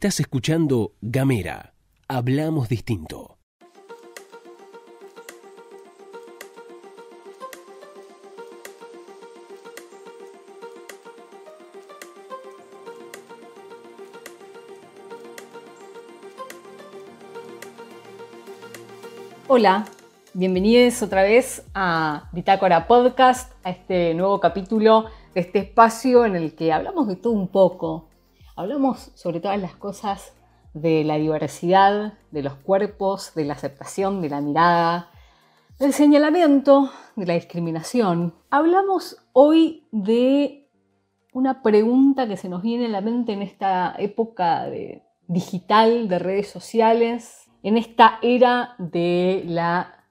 Estás 0.00 0.18
escuchando 0.20 0.94
Gamera. 1.02 1.74
Hablamos 2.08 2.70
distinto. 2.70 3.36
Hola, 19.48 19.84
bienvenidos 20.32 21.02
otra 21.02 21.24
vez 21.24 21.62
a 21.74 22.30
Bitácora 22.32 22.86
Podcast, 22.86 23.52
a 23.64 23.68
este 23.68 24.14
nuevo 24.14 24.40
capítulo 24.40 25.10
de 25.34 25.42
este 25.42 25.58
espacio 25.58 26.24
en 26.24 26.36
el 26.36 26.54
que 26.54 26.72
hablamos 26.72 27.06
de 27.06 27.16
todo 27.16 27.34
un 27.34 27.48
poco. 27.48 28.09
Hablamos 28.56 29.12
sobre 29.14 29.40
todas 29.40 29.60
las 29.60 29.74
cosas 29.74 30.34
de 30.74 31.04
la 31.04 31.16
diversidad, 31.16 32.14
de 32.30 32.42
los 32.42 32.54
cuerpos, 32.54 33.32
de 33.34 33.44
la 33.44 33.54
aceptación, 33.54 34.20
de 34.20 34.28
la 34.28 34.40
mirada, 34.40 35.10
del 35.78 35.92
señalamiento, 35.92 36.90
de 37.16 37.26
la 37.26 37.34
discriminación. 37.34 38.34
Hablamos 38.50 39.16
hoy 39.32 39.88
de 39.92 40.68
una 41.32 41.62
pregunta 41.62 42.28
que 42.28 42.36
se 42.36 42.48
nos 42.48 42.62
viene 42.62 42.86
a 42.86 42.90
la 42.90 43.00
mente 43.00 43.32
en 43.32 43.42
esta 43.42 43.94
época 43.98 44.64
de 44.64 45.04
digital, 45.26 46.08
de 46.08 46.18
redes 46.18 46.48
sociales, 46.48 47.50
en 47.62 47.76
esta 47.76 48.18
era 48.20 48.74
de 48.78 49.44
la 49.46 50.04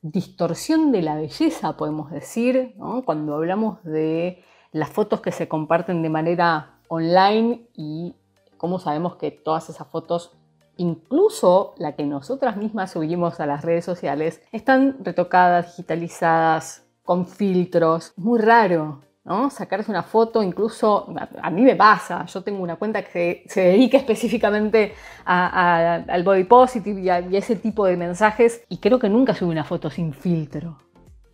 distorsión 0.00 0.92
de 0.92 1.02
la 1.02 1.16
belleza, 1.16 1.76
podemos 1.76 2.10
decir, 2.10 2.74
cuando 3.04 3.34
hablamos 3.34 3.82
de 3.84 4.42
las 4.72 4.90
fotos 4.90 5.20
que 5.20 5.32
se 5.32 5.48
comparten 5.48 6.02
de 6.02 6.08
manera 6.08 6.79
online 6.90 7.68
y 7.74 8.14
cómo 8.56 8.78
sabemos 8.78 9.16
que 9.16 9.30
todas 9.30 9.70
esas 9.70 9.86
fotos, 9.86 10.32
incluso 10.76 11.72
la 11.78 11.94
que 11.94 12.04
nosotras 12.04 12.56
mismas 12.56 12.90
subimos 12.90 13.38
a 13.40 13.46
las 13.46 13.64
redes 13.64 13.84
sociales, 13.84 14.42
están 14.52 14.96
retocadas, 15.02 15.68
digitalizadas, 15.68 16.84
con 17.04 17.26
filtros. 17.26 18.12
Muy 18.16 18.40
raro, 18.40 19.02
¿no? 19.24 19.50
Sacarse 19.50 19.90
una 19.90 20.02
foto, 20.02 20.42
incluso 20.42 21.14
a, 21.40 21.50
mí 21.50 21.62
me 21.62 21.76
pasa, 21.76 22.26
yo 22.26 22.42
tengo 22.42 22.62
una 22.62 22.76
cuenta 22.76 23.02
que 23.02 23.44
se, 23.46 23.60
dedica 23.62 23.96
específicamente 23.96 24.94
al 25.24 26.24
body 26.24 26.44
positive 26.44 27.00
y 27.00 27.08
a, 27.08 27.18
ese 27.18 27.54
tipo 27.56 27.86
de 27.86 27.96
mensajes 27.96 28.64
y 28.68 28.78
creo 28.78 28.98
que 28.98 29.08
nunca 29.08 29.34
subí 29.34 29.50
una 29.50 29.64
foto 29.64 29.90
sin 29.90 30.12
filtro. 30.12 30.78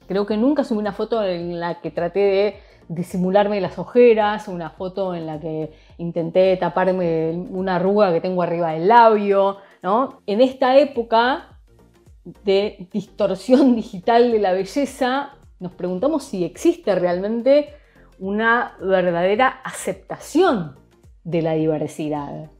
Creo 0.07 0.27
que 0.27 0.37
nunca 0.37 0.65
subí 0.65 0.79
una 0.79 0.93
foto 0.93 1.25
en 1.25 1.59
la 1.59 1.81
que 1.81 1.91
traté 1.91 2.21
de 2.21 2.61
disimularme 2.89 3.61
las 3.61 3.79
ojeras, 3.79 4.49
una 4.49 4.71
foto 4.71 5.15
en 5.15 5.27
la 5.27 5.41
que 5.41 5.73
intenté 5.99 6.57
taparme 6.57 7.33
una 7.51 7.77
arruga 7.77 8.13
que 8.13 8.21
tengo 8.21 8.43
arriba 8.43 8.73
del 8.73 8.89
labio, 8.89 9.59
¿no? 9.83 10.23
En 10.27 10.41
esta 10.41 10.77
época 10.79 11.59
de 12.45 12.89
distorsión 12.93 13.75
digital 13.77 14.31
de 14.33 14.39
la 14.39 14.53
belleza, 14.53 15.35
nos 15.59 15.73
preguntamos 15.73 16.25
si 16.25 16.45
existe 16.45 16.95
realmente 16.95 17.75
una 18.19 18.77
verdadera 18.81 19.61
aceptación 19.65 20.77
de 21.25 21.43
la 21.43 21.55
diversidad. 21.55 22.51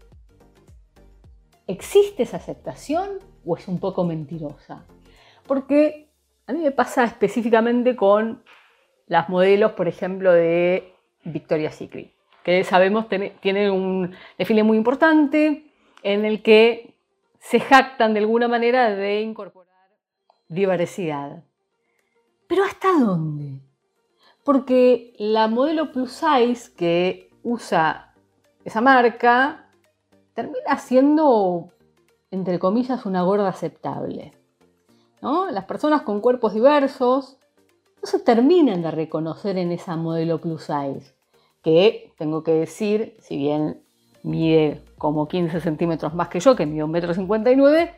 ¿Existe 1.67 2.23
esa 2.23 2.37
aceptación 2.37 3.19
o 3.45 3.57
es 3.57 3.67
un 3.69 3.79
poco 3.79 4.05
mentirosa? 4.05 4.85
Porque 5.47 6.11
a 6.47 6.53
mí 6.53 6.61
me 6.61 6.71
pasa 6.71 7.05
específicamente 7.05 7.97
con 7.97 8.45
las 9.07 9.29
modelos, 9.29 9.73
por 9.73 9.89
ejemplo, 9.89 10.33
de 10.33 10.95
Victoria's 11.25 11.75
Secret, 11.75 12.13
que 12.43 12.65
sabemos 12.65 13.07
tiene 13.09 13.71
un 13.71 14.15
desfile 14.39 14.63
muy 14.63 14.77
importante 14.77 15.73
en 16.03 16.25
el 16.25 16.43
que 16.43 16.95
se 17.39 17.61
jactan 17.61 18.15
de 18.15 18.21
alguna 18.21 18.49
manera 18.49 18.91
de 18.95 19.21
incorporar 19.21 19.67
diversidad. 20.49 21.45
Pero 22.47 22.65
¿hasta 22.65 22.93
dónde? 22.93 23.61
Porque 24.45 25.15
la 25.19 25.49
modelo 25.49 25.91
plus 25.93 26.13
size 26.13 26.73
que 26.77 27.31
usa 27.43 28.15
esa 28.65 28.81
marca 28.81 29.69
termina 30.35 30.79
siendo, 30.79 31.71
entre 32.31 32.59
comillas, 32.59 33.07
una 33.07 33.23
gorda 33.23 33.49
aceptable. 33.49 34.33
¿no? 35.23 35.51
Las 35.51 35.65
personas 35.65 36.03
con 36.03 36.21
cuerpos 36.21 36.55
diversos 36.55 37.36
no 38.07 38.11
se 38.13 38.21
terminan 38.21 38.83
de 38.83 38.93
reconocer 38.93 39.59
en 39.59 39.73
esa 39.73 39.97
modelo 39.97 40.41
plus 40.41 40.63
size, 40.63 41.17
que 41.61 42.13
tengo 42.17 42.45
que 42.45 42.53
decir, 42.53 43.17
si 43.19 43.37
bien 43.37 43.83
mide 44.23 44.85
como 44.97 45.27
15 45.27 45.61
centímetros 45.61 46.15
más 46.15 46.29
que 46.29 46.39
yo, 46.39 46.55
que 46.55 46.67
mido 46.67 46.87
1,59 46.87 47.81
m, 47.81 47.91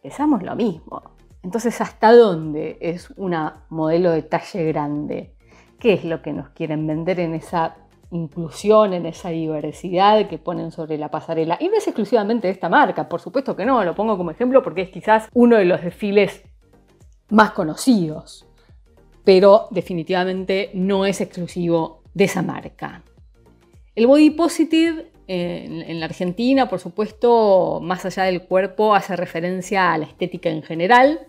pesamos 0.00 0.40
lo 0.44 0.54
mismo. 0.54 1.02
Entonces, 1.42 1.80
¿hasta 1.80 2.12
dónde 2.12 2.78
es 2.80 3.10
una 3.16 3.66
modelo 3.70 4.12
de 4.12 4.22
talle 4.22 4.66
grande? 4.66 5.34
¿Qué 5.80 5.94
es 5.94 6.04
lo 6.04 6.22
que 6.22 6.32
nos 6.32 6.50
quieren 6.50 6.86
vender 6.86 7.18
en 7.18 7.34
esa 7.34 7.74
inclusión, 8.12 8.92
en 8.92 9.04
esa 9.04 9.30
diversidad 9.30 10.28
que 10.28 10.38
ponen 10.38 10.70
sobre 10.70 10.96
la 10.96 11.10
pasarela? 11.10 11.58
Y 11.58 11.66
no 11.66 11.76
es 11.76 11.88
exclusivamente 11.88 12.46
de 12.46 12.52
esta 12.52 12.68
marca, 12.68 13.08
por 13.08 13.20
supuesto 13.20 13.56
que 13.56 13.66
no, 13.66 13.82
lo 13.82 13.96
pongo 13.96 14.16
como 14.16 14.30
ejemplo 14.30 14.62
porque 14.62 14.82
es 14.82 14.90
quizás 14.90 15.28
uno 15.34 15.56
de 15.56 15.64
los 15.64 15.82
desfiles 15.82 16.44
más 17.30 17.50
conocidos, 17.50 18.46
pero 19.24 19.68
definitivamente 19.70 20.70
no 20.74 21.06
es 21.06 21.20
exclusivo 21.20 22.02
de 22.12 22.24
esa 22.24 22.42
marca. 22.42 23.02
El 23.94 24.06
body 24.06 24.30
positive 24.30 25.06
en, 25.26 26.00
la 26.00 26.06
Argentina, 26.06 26.68
por 26.68 26.80
supuesto, 26.80 27.80
más 27.82 28.04
allá 28.04 28.24
del 28.24 28.42
cuerpo, 28.42 28.94
hace 28.94 29.16
referencia 29.16 29.92
a 29.92 29.98
la 29.98 30.04
estética 30.04 30.50
en 30.50 30.62
general, 30.62 31.26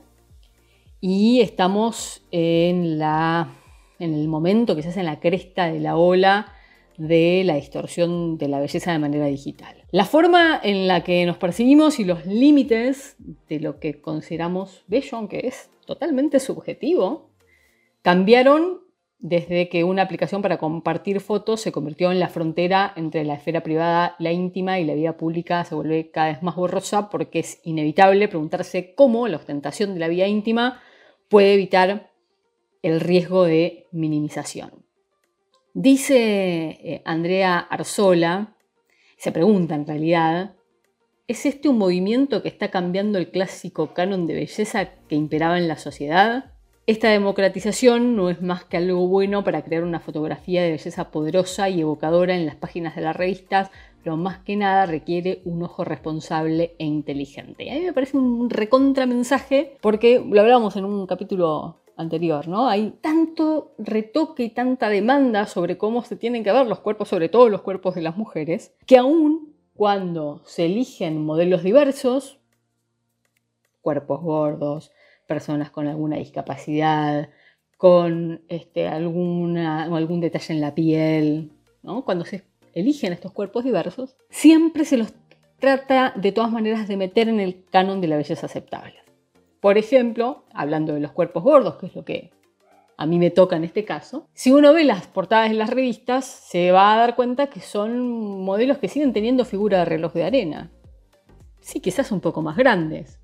y 1.00 1.42
estamos 1.42 2.26
en, 2.32 2.98
la, 2.98 3.54
en 4.00 4.14
el 4.14 4.28
momento, 4.28 4.76
quizás 4.76 4.98
en 4.98 5.06
la 5.06 5.20
cresta 5.20 5.72
de 5.72 5.80
la 5.80 5.98
ola 5.98 6.52
de 6.98 7.44
la 7.46 7.56
distorsión 7.56 8.38
de 8.38 8.48
la 8.48 8.60
belleza 8.60 8.92
de 8.92 9.00
manera 9.00 9.26
digital. 9.26 9.84
La 9.92 10.06
forma 10.06 10.60
en 10.64 10.88
la 10.88 11.04
que 11.04 11.26
nos 11.26 11.38
percibimos 11.38 12.00
y 12.00 12.06
los 12.06 12.26
límites 12.26 13.18
de 13.50 13.60
lo 13.60 13.80
que 13.80 14.02
consideramos 14.02 14.84
bello, 14.88 15.18
aunque 15.18 15.48
es 15.48 15.70
totalmente 15.86 16.40
subjetivo, 16.40 17.30
cambiaron 18.06 18.82
desde 19.18 19.68
que 19.68 19.84
una 19.84 20.04
aplicación 20.04 20.44
para 20.44 20.60
compartir 20.60 21.22
fotos 21.22 21.60
se 21.60 21.72
convirtió 21.72 22.12
en 22.12 22.20
la 22.20 22.30
frontera 22.30 22.94
entre 22.96 23.24
la 23.24 23.34
esfera 23.34 23.64
privada, 23.64 24.16
la 24.20 24.32
íntima 24.32 24.80
y 24.80 24.86
la 24.86 24.94
vida 24.94 25.18
pública 25.18 25.66
se 25.66 25.74
vuelve 25.74 26.12
cada 26.12 26.28
vez 26.28 26.44
más 26.44 26.56
borrosa 26.56 27.10
porque 27.10 27.40
es 27.40 27.60
inevitable 27.64 28.28
preguntarse 28.28 28.94
cómo 28.94 29.28
la 29.28 29.38
ostentación 29.38 29.96
de 29.96 30.02
la 30.02 30.08
vida 30.08 30.28
íntima 30.28 30.84
puede 31.30 31.56
evitar 31.56 32.12
el 32.84 33.00
riesgo 33.00 33.46
de 33.46 33.88
minimización. 33.92 34.86
Dice 35.74 36.78
eh, 36.84 37.02
Andrea 37.06 37.58
Arzola, 37.58 38.56
se 39.18 39.32
pregunta 39.32 39.74
en 39.74 39.88
realidad, 39.88 40.54
¿es 41.28 41.48
este 41.48 41.70
un 41.70 41.80
movimiento 41.80 42.44
que 42.44 42.50
está 42.50 42.70
cambiando 42.70 43.18
el 43.18 43.32
clásico 43.32 43.96
canon 43.96 44.28
de 44.28 44.36
belleza 44.36 44.92
que 45.10 45.16
imperaba 45.16 45.58
en 45.58 45.68
la 45.68 45.80
sociedad? 45.80 46.55
Esta 46.88 47.10
democratización 47.10 48.16
no 48.16 48.30
es 48.30 48.44
más 48.44 48.64
que 48.64 48.78
algo 48.78 49.08
bueno 49.08 49.44
para 49.44 49.64
crear 49.64 49.84
una 49.84 50.00
fotografía 50.00 50.62
de 50.62 50.70
belleza 50.70 51.10
poderosa 51.10 51.68
y 51.68 51.82
evocadora 51.82 52.36
en 52.36 52.46
las 52.46 52.58
páginas 52.58 52.96
de 52.96 53.02
las 53.02 53.16
revistas, 53.16 53.72
pero 54.04 54.18
más 54.18 54.38
que 54.44 54.56
nada 54.56 54.86
requiere 54.86 55.42
un 55.46 55.64
ojo 55.64 55.84
responsable 55.84 56.76
e 56.78 56.86
inteligente. 56.86 57.64
Y 57.64 57.70
a 57.70 57.74
mí 57.74 57.80
me 57.82 57.94
parece 57.94 58.18
un 58.18 58.52
recontra 58.52 59.08
mensaje 59.08 59.78
porque 59.82 60.24
lo 60.24 60.40
hablábamos 60.40 60.76
en 60.76 60.86
un 60.86 61.08
capítulo 61.08 61.82
anterior, 61.98 62.48
¿no? 62.48 62.68
Hay 62.70 62.92
tanto 63.02 63.74
retoque 63.80 64.44
y 64.44 64.50
tanta 64.52 64.88
demanda 64.88 65.48
sobre 65.48 65.80
cómo 65.80 66.04
se 66.04 66.18
tienen 66.18 66.44
que 66.44 66.52
ver 66.52 66.68
los 66.68 66.82
cuerpos, 66.82 67.08
sobre 67.08 67.30
todo 67.30 67.50
los 67.50 67.64
cuerpos 67.64 67.96
de 67.96 68.04
las 68.04 68.16
mujeres, 68.16 68.76
que 68.86 69.00
aún 69.00 69.56
cuando 69.74 70.44
se 70.46 70.66
eligen 70.66 71.26
modelos 71.26 71.64
diversos, 71.64 72.38
cuerpos 73.82 74.22
gordos, 74.22 74.92
personas 75.28 75.70
con 75.70 75.88
alguna 75.88 76.18
discapacidad, 76.18 77.30
con 77.78 78.44
este, 78.48 78.88
algún 78.88 79.56
detalle 80.22 80.54
en 80.54 80.62
la 80.62 80.74
piel. 80.76 81.52
Cuando 82.06 82.26
se 82.26 82.44
eligen 82.74 83.14
estos 83.14 83.32
cuerpos 83.32 83.64
diversos, 83.64 84.18
siempre 84.30 84.86
se 84.86 84.98
los 84.98 85.14
trata 85.60 86.14
de 86.16 86.32
todas 86.32 86.52
maneras 86.52 86.88
de 86.88 86.98
meter 86.98 87.30
en 87.30 87.40
el 87.40 87.66
canon 87.66 88.02
de 88.02 88.08
la 88.08 88.18
belleza 88.18 88.46
aceptable. 88.46 88.96
Por 89.62 89.78
ejemplo, 89.78 90.46
hablando 90.54 90.94
de 90.94 91.00
los 91.00 91.12
cuerpos 91.12 91.44
gordos, 91.44 91.76
que 91.78 91.88
es 91.88 91.96
lo 91.96 92.06
que 92.06 92.32
a 92.98 93.06
mí 93.06 93.20
me 93.20 93.32
toca 93.32 93.56
en 93.56 93.64
este 93.64 93.84
caso, 93.84 94.28
si 94.34 94.52
uno 94.52 94.74
ve 94.74 94.84
las 94.84 95.08
portadas 95.08 95.50
de 95.50 95.56
las 95.56 95.70
revistas, 95.70 96.26
se 96.26 96.72
va 96.72 96.94
a 96.94 96.98
dar 96.98 97.16
cuenta 97.16 97.48
que 97.48 97.60
son 97.60 98.44
modelos 98.44 98.78
que 98.78 98.88
siguen 98.88 99.12
teniendo 99.12 99.44
figura 99.44 99.80
de 99.80 99.86
reloj 99.86 100.14
de 100.14 100.24
arena. 100.24 100.72
Sí, 101.60 101.80
quizás 101.80 102.12
un 102.12 102.22
poco 102.22 102.42
más 102.42 102.58
grandes. 102.58 103.20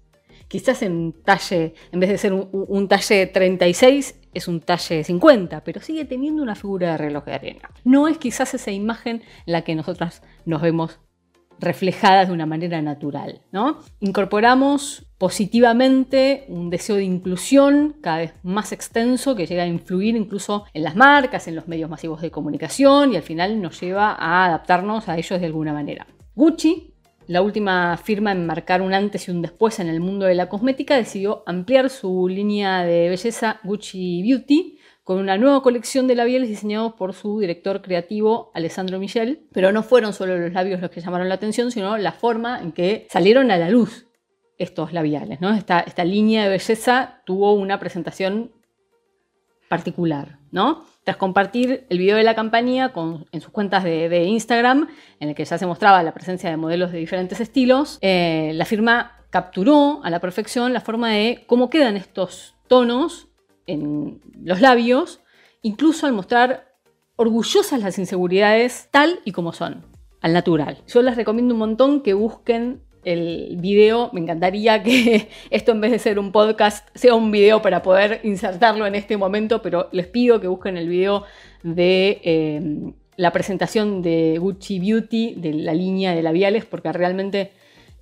Quizás 0.51 0.81
en 0.81 1.13
talle, 1.23 1.75
en 1.93 1.99
vez 2.01 2.09
de 2.09 2.17
ser 2.17 2.33
un, 2.33 2.49
un 2.51 2.89
talle 2.89 3.25
36, 3.25 4.19
es 4.33 4.47
un 4.49 4.59
talle 4.59 5.01
50, 5.01 5.63
pero 5.63 5.79
sigue 5.79 6.03
teniendo 6.03 6.43
una 6.43 6.55
figura 6.55 6.91
de 6.91 6.97
reloj 6.97 7.23
de 7.23 7.33
arena. 7.33 7.69
No 7.85 8.09
es 8.09 8.17
quizás 8.17 8.53
esa 8.53 8.69
imagen 8.69 9.21
en 9.45 9.53
la 9.53 9.61
que 9.61 9.75
nosotras 9.75 10.21
nos 10.43 10.61
vemos 10.61 10.99
reflejadas 11.57 12.27
de 12.27 12.33
una 12.33 12.45
manera 12.45 12.81
natural. 12.81 13.39
¿no? 13.53 13.79
Incorporamos 14.01 15.05
positivamente 15.17 16.43
un 16.49 16.69
deseo 16.69 16.97
de 16.97 17.05
inclusión 17.05 17.95
cada 18.01 18.17
vez 18.17 18.33
más 18.43 18.73
extenso 18.73 19.37
que 19.37 19.45
llega 19.45 19.63
a 19.63 19.67
influir 19.67 20.17
incluso 20.17 20.65
en 20.73 20.83
las 20.83 20.97
marcas, 20.97 21.47
en 21.47 21.55
los 21.55 21.69
medios 21.69 21.89
masivos 21.89 22.19
de 22.19 22.29
comunicación 22.29 23.13
y 23.13 23.15
al 23.15 23.23
final 23.23 23.61
nos 23.61 23.79
lleva 23.79 24.17
a 24.19 24.43
adaptarnos 24.47 25.07
a 25.07 25.17
ellos 25.17 25.39
de 25.39 25.45
alguna 25.45 25.71
manera. 25.71 26.07
Gucci, 26.35 26.93
la 27.27 27.41
última 27.41 27.97
firma 27.97 28.31
en 28.31 28.45
marcar 28.45 28.81
un 28.81 28.93
antes 28.93 29.27
y 29.27 29.31
un 29.31 29.41
después 29.41 29.79
en 29.79 29.87
el 29.87 29.99
mundo 29.99 30.25
de 30.25 30.35
la 30.35 30.49
cosmética, 30.49 30.95
decidió 30.95 31.43
ampliar 31.45 31.89
su 31.89 32.27
línea 32.27 32.83
de 32.83 33.09
belleza 33.09 33.59
Gucci 33.63 34.21
Beauty 34.23 34.79
con 35.03 35.17
una 35.17 35.37
nueva 35.37 35.61
colección 35.63 36.07
de 36.07 36.15
labiales 36.15 36.49
diseñados 36.49 36.93
por 36.93 37.13
su 37.13 37.39
director 37.39 37.81
creativo 37.81 38.51
Alessandro 38.53 38.99
Michel, 38.99 39.47
pero 39.51 39.71
no 39.71 39.83
fueron 39.83 40.13
solo 40.13 40.37
los 40.37 40.53
labios 40.53 40.81
los 40.81 40.91
que 40.91 41.01
llamaron 41.01 41.29
la 41.29 41.35
atención, 41.35 41.71
sino 41.71 41.97
la 41.97 42.11
forma 42.11 42.61
en 42.61 42.71
que 42.71 43.07
salieron 43.09 43.51
a 43.51 43.57
la 43.57 43.69
luz 43.69 44.07
estos 44.57 44.93
labiales. 44.93 45.41
¿no? 45.41 45.53
Esta, 45.53 45.79
esta 45.79 46.03
línea 46.03 46.43
de 46.43 46.49
belleza 46.49 47.21
tuvo 47.25 47.53
una 47.53 47.79
presentación 47.79 48.51
particular. 49.69 50.40
¿No? 50.51 50.85
Tras 51.03 51.17
compartir 51.17 51.85
el 51.89 51.97
video 51.97 52.17
de 52.17 52.23
la 52.23 52.35
campaña 52.35 52.91
en 53.31 53.41
sus 53.41 53.51
cuentas 53.51 53.83
de, 53.83 54.23
Instagram, 54.25 54.87
en 55.19 55.29
el 55.29 55.35
que 55.35 55.45
ya 55.45 55.57
se 55.57 55.65
mostraba 55.65 56.03
la 56.03 56.13
presencia 56.13 56.49
de 56.49 56.57
modelos 56.57 56.91
de 56.91 56.99
diferentes 56.99 57.39
estilos, 57.39 57.97
eh, 58.01 58.51
la 58.53 58.65
firma 58.65 59.17
capturó 59.29 60.01
a 60.03 60.09
la 60.09 60.19
perfección 60.19 60.73
la 60.73 60.81
forma 60.81 61.09
de 61.09 61.43
cómo 61.47 61.69
quedan 61.69 61.97
estos 61.97 62.55
tonos 62.67 63.29
en 63.65 64.21
los 64.43 64.61
labios, 64.61 65.21
incluso 65.61 66.05
al 66.05 66.13
mostrar 66.13 66.75
orgullosas 67.15 67.79
las 67.81 67.97
inseguridades 67.97 68.89
tal 68.91 69.19
y 69.25 69.31
como 69.31 69.53
son, 69.53 69.85
al 70.21 70.33
natural. 70.33 70.79
Yo 70.87 71.01
les 71.01 71.15
recomiendo 71.15 71.53
un 71.53 71.59
montón 71.59 72.01
que 72.01 72.13
busquen 72.13 72.81
el 73.03 73.57
video. 73.57 74.09
Me 74.13 74.21
encantaría 74.21 74.81
que 74.83 75.29
esto 75.49 75.71
en 75.71 75.81
vez 75.81 75.91
de 75.91 75.99
ser 75.99 76.19
un 76.19 76.31
podcast 76.31 76.87
sea 76.95 77.15
un 77.15 77.31
video 77.31 77.61
para 77.61 77.81
poder 77.81 78.21
insertarlo 78.23 78.85
en 78.85 78.95
este 78.95 79.17
momento, 79.17 79.61
pero 79.61 79.89
les 79.91 80.07
pido 80.07 80.39
que 80.39 80.47
busquen 80.47 80.77
el 80.77 80.87
video 80.87 81.23
de 81.63 82.21
eh, 82.23 82.93
la 83.17 83.31
presentación 83.31 84.01
de 84.01 84.37
Gucci 84.39 84.79
Beauty, 84.79 85.35
de 85.35 85.53
la 85.53 85.73
línea 85.73 86.15
de 86.15 86.23
labiales, 86.23 86.65
porque 86.65 86.91
realmente 86.91 87.51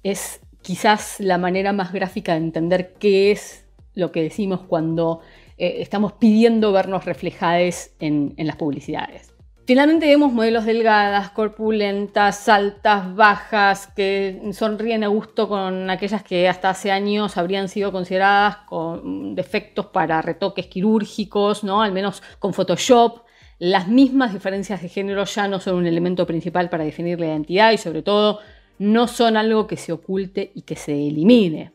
es 0.04 0.42
quizás 0.62 1.19
la 1.19 1.38
manera 1.38 1.74
más 1.74 1.92
gráfica 1.92 2.34
de 2.34 2.40
entender 2.40 2.94
qué 3.00 3.31
es 3.31 3.66
lo 3.95 4.12
que 4.12 4.22
decimos 4.22 4.62
cuando 4.62 5.22
eh, 5.57 5.81
estamos 5.81 6.13
pidiendo 6.13 6.72
vernos 6.72 7.06
reflejadas 7.06 7.92
en, 8.00 8.34
las 8.38 8.56
publicidades. 8.56 9.29
Finalmente 9.69 10.07
vemos 10.07 10.33
modelos 10.33 10.66
delgadas, 10.66 11.30
corpulentas, 11.30 12.50
altas, 12.50 13.16
bajas, 13.16 13.86
que 13.95 14.50
sonríen 14.51 15.04
a 15.04 15.10
gusto 15.10 15.48
con 15.48 15.92
aquellas 15.92 16.24
que 16.24 16.50
hasta 16.50 16.71
hace 16.71 16.89
años 16.89 17.38
habrían 17.38 17.69
sido 17.69 17.92
consideradas 17.92 18.57
con 18.66 19.36
defectos 19.36 19.86
para 19.86 20.24
retoques 20.24 20.66
quirúrgicos, 20.66 21.63
¿no? 21.63 21.83
al 21.83 21.92
menos 21.92 22.24
con 22.39 22.56
Photoshop. 22.56 23.19
Las 23.60 23.88
mismas 23.88 24.33
diferencias 24.33 24.81
de 24.81 24.89
género 24.89 25.25
ya 25.25 25.48
no 25.48 25.60
son 25.60 25.75
un 25.75 25.86
elemento 25.86 26.25
principal 26.25 26.71
para 26.71 26.83
definir 26.83 27.19
la 27.19 27.27
identidad 27.27 27.71
y 27.71 27.77
sobre 27.77 28.01
todo 28.01 28.39
no 28.80 29.07
son 29.07 29.38
algo 29.38 29.68
que 29.68 29.77
se 29.77 29.92
oculte 29.92 30.51
y 30.56 30.63
que 30.63 30.77
se 30.77 30.94
elimine. 30.94 31.74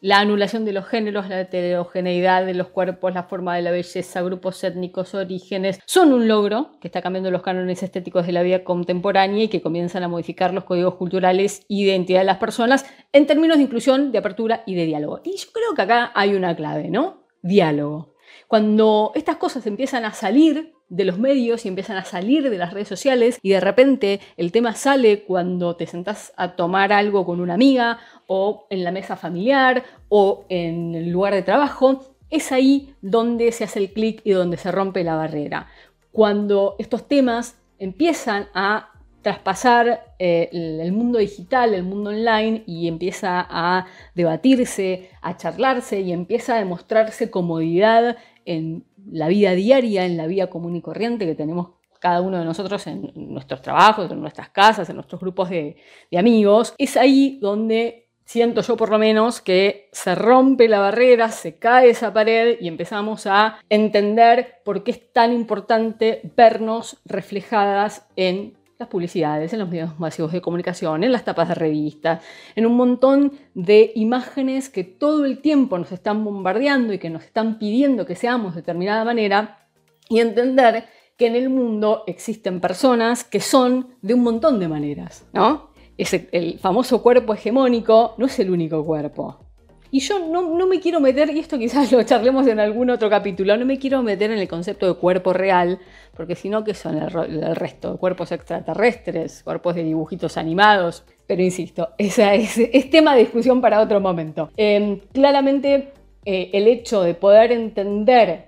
La 0.00 0.20
anulación 0.20 0.64
de 0.64 0.72
los 0.72 0.86
géneros, 0.86 1.28
la 1.28 1.40
heterogeneidad 1.40 2.46
de 2.46 2.54
los 2.54 2.68
cuerpos, 2.68 3.12
la 3.12 3.24
forma 3.24 3.56
de 3.56 3.62
la 3.62 3.72
belleza, 3.72 4.22
grupos 4.22 4.62
étnicos, 4.62 5.14
orígenes, 5.14 5.80
son 5.86 6.12
un 6.12 6.28
logro 6.28 6.78
que 6.80 6.86
está 6.86 7.02
cambiando 7.02 7.32
los 7.32 7.42
cánones 7.42 7.82
estéticos 7.82 8.24
de 8.24 8.32
la 8.32 8.44
vida 8.44 8.62
contemporánea 8.62 9.42
y 9.42 9.48
que 9.48 9.60
comienzan 9.60 10.04
a 10.04 10.08
modificar 10.08 10.54
los 10.54 10.64
códigos 10.64 10.94
culturales 10.94 11.60
de 11.68 11.74
identidad 11.74 12.20
de 12.20 12.26
las 12.26 12.38
personas 12.38 12.86
en 13.12 13.26
términos 13.26 13.56
de 13.56 13.64
inclusión, 13.64 14.12
de 14.12 14.18
apertura 14.18 14.62
y 14.66 14.76
de 14.76 14.86
diálogo. 14.86 15.20
Y 15.24 15.36
yo 15.36 15.48
creo 15.52 15.74
que 15.74 15.82
acá 15.82 16.12
hay 16.14 16.34
una 16.34 16.54
clave, 16.54 16.90
¿no? 16.90 17.24
Diálogo. 17.42 18.14
Cuando 18.46 19.10
estas 19.16 19.36
cosas 19.36 19.66
empiezan 19.66 20.04
a 20.04 20.12
salir 20.12 20.74
de 20.88 21.04
los 21.04 21.18
medios 21.18 21.64
y 21.64 21.68
empiezan 21.68 21.96
a 21.96 22.04
salir 22.04 22.48
de 22.48 22.56
las 22.56 22.72
redes 22.72 22.88
sociales 22.88 23.38
y 23.42 23.50
de 23.50 23.60
repente 23.60 24.20
el 24.36 24.52
tema 24.52 24.74
sale 24.74 25.22
cuando 25.22 25.76
te 25.76 25.86
sentás 25.86 26.32
a 26.36 26.56
tomar 26.56 26.92
algo 26.92 27.26
con 27.26 27.40
una 27.40 27.54
amiga 27.54 27.98
o 28.26 28.66
en 28.70 28.84
la 28.84 28.92
mesa 28.92 29.16
familiar 29.16 29.84
o 30.08 30.44
en 30.48 30.94
el 30.94 31.10
lugar 31.10 31.34
de 31.34 31.42
trabajo, 31.42 32.14
es 32.30 32.52
ahí 32.52 32.94
donde 33.00 33.52
se 33.52 33.64
hace 33.64 33.78
el 33.80 33.92
clic 33.92 34.20
y 34.24 34.32
donde 34.32 34.56
se 34.56 34.72
rompe 34.72 35.04
la 35.04 35.16
barrera. 35.16 35.68
Cuando 36.12 36.76
estos 36.78 37.06
temas 37.06 37.56
empiezan 37.78 38.48
a 38.54 38.90
traspasar 39.22 40.14
eh, 40.18 40.48
el 40.52 40.92
mundo 40.92 41.18
digital, 41.18 41.74
el 41.74 41.82
mundo 41.82 42.10
online 42.10 42.62
y 42.66 42.88
empieza 42.88 43.46
a 43.48 43.86
debatirse, 44.14 45.10
a 45.20 45.36
charlarse 45.36 46.00
y 46.00 46.12
empieza 46.12 46.54
a 46.54 46.58
demostrarse 46.58 47.30
comodidad 47.30 48.16
en 48.44 48.84
la 49.10 49.28
vida 49.28 49.52
diaria, 49.52 50.04
en 50.04 50.16
la 50.16 50.26
vida 50.26 50.48
común 50.48 50.76
y 50.76 50.82
corriente 50.82 51.26
que 51.26 51.34
tenemos 51.34 51.70
cada 52.00 52.20
uno 52.20 52.38
de 52.38 52.44
nosotros 52.44 52.86
en 52.86 53.10
nuestros 53.14 53.60
trabajos, 53.62 54.10
en 54.10 54.20
nuestras 54.20 54.50
casas, 54.50 54.88
en 54.88 54.96
nuestros 54.96 55.20
grupos 55.20 55.50
de, 55.50 55.76
de 56.10 56.18
amigos, 56.18 56.74
es 56.78 56.96
ahí 56.96 57.38
donde 57.40 58.08
siento 58.28 58.60
yo 58.60 58.76
por 58.76 58.90
lo 58.90 58.98
menos 58.98 59.40
que 59.40 59.88
se 59.90 60.14
rompe 60.14 60.68
la 60.68 60.80
barrera, 60.80 61.30
se 61.30 61.56
cae 61.58 61.88
esa 61.88 62.12
pared 62.12 62.58
y 62.60 62.68
empezamos 62.68 63.26
a 63.26 63.58
entender 63.70 64.56
por 64.66 64.84
qué 64.84 64.90
es 64.90 65.12
tan 65.14 65.32
importante 65.32 66.20
vernos 66.36 66.98
reflejadas 67.06 68.06
en 68.16 68.57
las 68.78 68.88
publicidades, 68.88 69.52
en 69.52 69.58
los 69.58 69.68
medios 69.68 69.98
masivos 69.98 70.30
de 70.30 70.40
comunicación, 70.40 71.02
en 71.02 71.10
las 71.10 71.24
tapas 71.24 71.48
de 71.48 71.56
revistas, 71.56 72.22
en 72.54 72.64
un 72.64 72.76
montón 72.76 73.32
de 73.54 73.90
imágenes 73.96 74.68
que 74.68 74.84
todo 74.84 75.24
el 75.24 75.40
tiempo 75.40 75.78
nos 75.78 75.90
están 75.90 76.24
bombardeando 76.24 76.92
y 76.92 76.98
que 76.98 77.10
nos 77.10 77.24
están 77.24 77.58
pidiendo 77.58 78.06
que 78.06 78.14
seamos 78.14 78.54
de 78.54 78.60
determinada 78.60 79.04
manera 79.04 79.66
y 80.08 80.20
entender 80.20 80.84
que 81.16 81.26
en 81.26 81.34
el 81.34 81.50
mundo 81.50 82.04
existen 82.06 82.60
personas 82.60 83.24
que 83.24 83.40
son 83.40 83.96
de 84.00 84.14
un 84.14 84.22
montón 84.22 84.60
de 84.60 84.68
maneras, 84.68 85.26
¿no? 85.32 85.70
el 85.96 86.60
famoso 86.60 87.02
cuerpo 87.02 87.34
hegemónico 87.34 88.14
no 88.18 88.26
es 88.26 88.38
el 88.38 88.52
único 88.52 88.86
cuerpo. 88.86 89.47
Y 89.90 90.00
yo 90.00 90.18
no, 90.18 90.66
me 90.66 90.80
quiero 90.80 91.00
meter, 91.00 91.30
y 91.34 91.38
esto 91.38 91.58
quizás 91.58 91.90
lo 91.92 92.02
charlemos 92.02 92.46
en 92.46 92.60
algún 92.60 92.90
otro 92.90 93.08
capítulo, 93.08 93.56
no 93.56 93.64
me 93.64 93.78
quiero 93.78 94.02
meter 94.02 94.30
en 94.30 94.38
el 94.38 94.48
concepto 94.48 94.86
de 94.86 94.94
cuerpo 94.94 95.32
real, 95.32 95.78
porque 96.14 96.34
si 96.34 96.48
no, 96.48 96.64
¿qué 96.64 96.74
son 96.74 96.98
el, 96.98 97.56
resto? 97.56 97.96
Cuerpos 97.96 98.32
extraterrestres, 98.32 99.42
cuerpos 99.42 99.74
de 99.74 99.84
dibujitos 99.84 100.36
animados. 100.36 101.04
Pero 101.26 101.42
insisto, 101.42 101.90
esa 101.98 102.34
es, 102.34 102.58
tema 102.90 103.14
de 103.14 103.20
discusión 103.20 103.60
para 103.60 103.80
otro 103.80 104.00
momento. 104.00 104.50
Em, 104.56 105.00
claramente, 105.12 105.92
eh, 106.24 106.50
el 106.52 106.66
hecho 106.66 107.02
de 107.02 107.14
poder 107.14 107.52
entender 107.52 108.46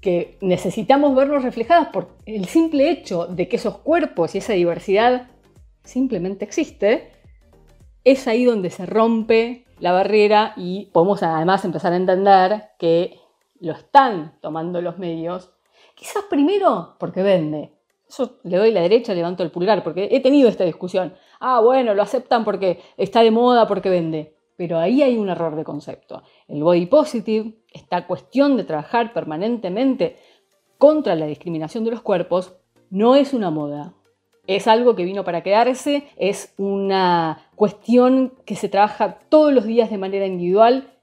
que 0.00 0.38
necesitamos 0.40 1.14
vernos 1.14 1.42
reflejadas 1.42 1.88
por 1.88 2.16
el 2.24 2.46
simple 2.46 2.90
hecho 2.90 3.26
de 3.26 3.48
que 3.48 3.56
esos 3.56 3.78
cuerpos 3.78 4.34
y 4.34 4.38
esa 4.38 4.54
diversidad 4.54 5.28
simplemente 5.84 6.44
existe, 6.44 7.10
es 8.04 8.26
ahí 8.26 8.44
donde 8.44 8.70
se 8.70 8.86
rompe 8.86 9.64
la 9.80 9.92
barrera 9.92 10.52
y 10.56 10.86
podemos 10.86 11.22
además 11.22 11.64
empezar 11.64 11.92
a 11.92 11.96
entender 11.96 12.70
que 12.78 13.18
lo 13.60 13.72
están 13.72 14.38
tomando 14.40 14.80
los 14.80 14.98
medios, 14.98 15.52
quizás 15.94 16.24
primero 16.28 16.96
porque 16.98 17.22
vende. 17.22 17.72
Eso 18.08 18.38
le 18.42 18.56
doy 18.56 18.72
la 18.72 18.80
derecha, 18.80 19.14
levanto 19.14 19.42
el 19.42 19.52
pulgar, 19.52 19.84
porque 19.84 20.08
he 20.10 20.20
tenido 20.20 20.48
esta 20.48 20.64
discusión. 20.64 21.14
Ah, 21.38 21.60
bueno, 21.60 21.94
lo 21.94 22.02
aceptan 22.02 22.44
porque 22.44 22.80
está 22.96 23.22
de 23.22 23.30
moda, 23.30 23.68
porque 23.68 23.88
vende. 23.88 24.36
Pero 24.56 24.78
ahí 24.78 25.02
hay 25.02 25.16
un 25.16 25.28
error 25.28 25.54
de 25.54 25.62
concepto. 25.62 26.22
El 26.48 26.64
body 26.64 26.86
positive, 26.86 27.54
esta 27.72 28.06
cuestión 28.08 28.56
de 28.56 28.64
trabajar 28.64 29.12
permanentemente 29.12 30.16
contra 30.76 31.14
la 31.14 31.26
discriminación 31.26 31.84
de 31.84 31.92
los 31.92 32.02
cuerpos, 32.02 32.56
no 32.90 33.14
es 33.14 33.32
una 33.32 33.50
moda, 33.50 33.94
es 34.46 34.66
algo 34.66 34.96
que 34.96 35.04
vino 35.04 35.24
para 35.24 35.42
quedarse, 35.42 36.08
es 36.16 36.54
una 36.56 37.48
cuestión 37.54 38.34
que 38.44 38.56
se 38.56 38.68
trabaja 38.68 39.18
todos 39.28 39.52
los 39.52 39.64
días 39.64 39.90
de 39.90 39.98
manera 39.98 40.26
individual, 40.26 40.94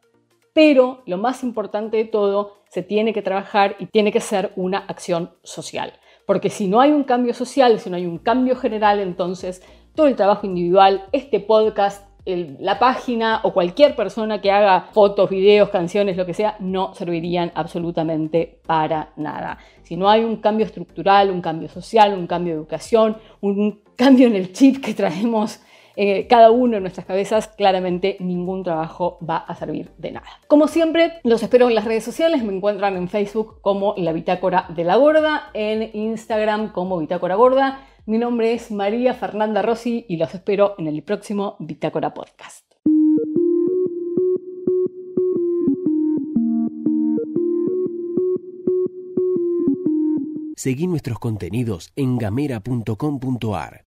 pero 0.53 1.03
lo 1.05 1.17
más 1.17 1.43
importante 1.43 1.97
de 1.97 2.05
todo, 2.05 2.57
se 2.69 2.83
tiene 2.83 3.13
que 3.13 3.21
trabajar 3.21 3.75
y 3.79 3.85
tiene 3.85 4.11
que 4.11 4.19
ser 4.19 4.51
una 4.55 4.79
acción 4.79 5.31
social. 5.43 5.93
Porque 6.25 6.49
si 6.49 6.67
no 6.67 6.81
hay 6.81 6.91
un 6.91 7.03
cambio 7.03 7.33
social, 7.33 7.79
si 7.79 7.89
no 7.89 7.95
hay 7.95 8.05
un 8.05 8.17
cambio 8.17 8.55
general, 8.55 8.99
entonces 8.99 9.63
todo 9.95 10.07
el 10.07 10.15
trabajo 10.15 10.45
individual, 10.45 11.05
este 11.11 11.39
podcast, 11.39 12.06
la 12.59 12.77
página 12.77 13.39
o 13.43 13.53
cualquier 13.53 13.95
persona 13.95 14.41
que 14.41 14.51
haga 14.51 14.89
fotos, 14.91 15.29
videos, 15.29 15.69
canciones, 15.69 16.17
lo 16.17 16.25
que 16.25 16.33
sea, 16.33 16.55
no 16.59 16.93
servirían 16.93 17.51
absolutamente 17.55 18.59
para 18.65 19.09
nada. 19.15 19.57
Si 19.83 19.95
no 19.95 20.09
hay 20.09 20.23
un 20.23 20.37
cambio 20.37 20.65
estructural, 20.65 21.31
un 21.31 21.41
cambio 21.41 21.69
social, 21.69 22.13
un 22.13 22.27
cambio 22.27 22.53
de 22.53 22.59
educación, 22.59 23.17
un 23.41 23.81
cambio 23.95 24.27
en 24.27 24.35
el 24.35 24.51
chip 24.51 24.83
que 24.83 24.93
traemos 24.93 25.61
eh, 25.99 26.27
cada 26.27 26.51
uno 26.51 26.77
en 26.77 26.83
nuestras 26.83 27.07
cabezas, 27.07 27.47
claramente 27.47 28.17
ningún 28.19 28.63
trabajo 28.63 29.17
va 29.27 29.37
a 29.37 29.55
servir 29.55 29.89
de 29.97 30.11
nada. 30.11 30.27
Como 30.47 30.67
siempre, 30.67 31.13
los 31.23 31.41
espero 31.41 31.69
en 31.69 31.73
las 31.75 31.85
redes 31.85 32.03
sociales. 32.03 32.43
Me 32.43 32.55
encuentran 32.55 32.95
en 32.97 33.09
Facebook 33.09 33.61
como 33.61 33.95
La 33.97 34.11
Bitácora 34.11 34.67
de 34.69 34.83
la 34.83 34.95
Gorda, 34.95 35.49
en 35.55 35.89
Instagram 35.95 36.71
como 36.71 36.99
Bitácora 36.99 37.33
Gorda. 37.33 37.79
Mi 38.07 38.17
nombre 38.17 38.53
es 38.53 38.71
María 38.71 39.13
Fernanda 39.13 39.61
Rossi 39.61 40.05
y 40.07 40.15
los 40.15 40.33
espero 40.33 40.75
en 40.77 40.87
el 40.87 41.03
próximo 41.03 41.57
Bitácora 41.59 42.13
Podcast. 42.13 42.63
Seguí 50.55 50.87
nuestros 50.87 51.19
contenidos 51.19 51.91
en 51.97 52.17
gamera.com.ar. 52.17 53.83